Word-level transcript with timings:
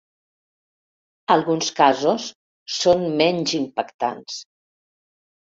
Alguns 1.35 1.69
casos 1.81 2.25
són 2.79 3.05
menys 3.21 3.55
impactants. 3.61 4.41